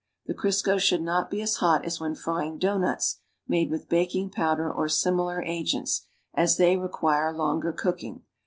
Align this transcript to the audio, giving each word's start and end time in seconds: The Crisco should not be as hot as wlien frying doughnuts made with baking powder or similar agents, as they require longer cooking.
The 0.25 0.33
Crisco 0.33 0.79
should 0.79 1.03
not 1.03 1.29
be 1.29 1.43
as 1.43 1.57
hot 1.57 1.85
as 1.85 1.99
wlien 1.99 2.17
frying 2.17 2.57
doughnuts 2.57 3.19
made 3.47 3.69
with 3.69 3.87
baking 3.87 4.31
powder 4.31 4.67
or 4.73 4.89
similar 4.89 5.43
agents, 5.43 6.07
as 6.33 6.57
they 6.57 6.75
require 6.75 7.31
longer 7.31 7.71
cooking. 7.71 8.23